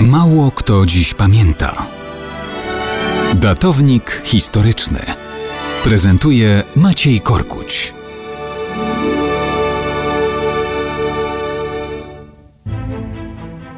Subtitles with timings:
[0.00, 1.86] Mało kto dziś pamięta.
[3.34, 4.98] Datownik historyczny
[5.84, 7.94] prezentuje Maciej Korkuć.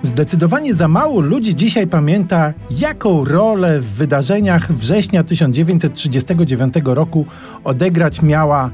[0.03, 7.27] Zdecydowanie za mało ludzi dzisiaj pamięta, jaką rolę w wydarzeniach września 1939 roku
[7.65, 8.71] odegrać miała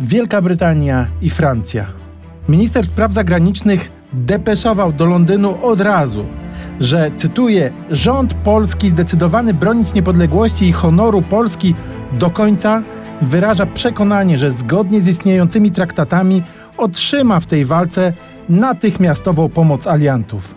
[0.00, 1.86] Wielka Brytania i Francja.
[2.48, 6.26] Minister spraw zagranicznych depeszował do Londynu od razu,
[6.80, 11.74] że, cytuję, rząd polski zdecydowany bronić niepodległości i honoru Polski
[12.12, 12.82] do końca
[13.22, 16.42] wyraża przekonanie, że zgodnie z istniejącymi traktatami
[16.76, 18.12] otrzyma w tej walce
[18.48, 20.54] natychmiastową pomoc aliantów.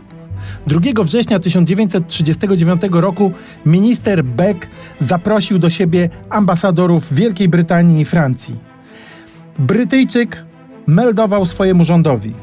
[0.67, 3.31] 2 września 1939 roku
[3.65, 4.67] minister Beck
[4.99, 8.55] zaprosił do siebie ambasadorów Wielkiej Brytanii i Francji.
[9.59, 10.45] Brytyjczyk
[10.87, 12.33] meldował swojemu rządowi,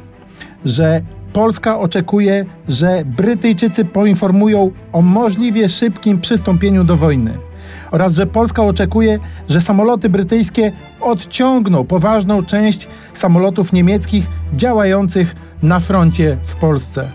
[0.65, 1.03] że
[1.33, 7.39] Polska oczekuje, że Brytyjczycy poinformują o możliwie szybkim przystąpieniu do wojny
[7.91, 16.39] oraz że Polska oczekuje, że samoloty brytyjskie odciągną poważną część samolotów niemieckich działających na froncie
[16.43, 17.11] w Polsce.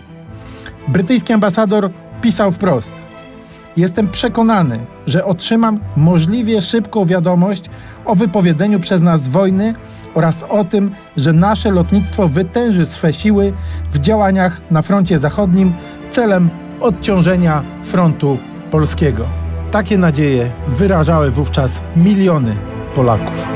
[0.88, 1.90] Brytyjski ambasador
[2.22, 3.05] pisał wprost:
[3.76, 7.70] Jestem przekonany, że otrzymam możliwie szybką wiadomość
[8.04, 9.74] o wypowiedzeniu przez nas wojny
[10.14, 13.52] oraz o tym, że nasze lotnictwo wytęży swe siły
[13.92, 15.72] w działaniach na froncie zachodnim
[16.10, 18.38] celem odciążenia frontu
[18.70, 19.24] polskiego.
[19.70, 22.56] Takie nadzieje wyrażały wówczas miliony
[22.94, 23.48] Polaków.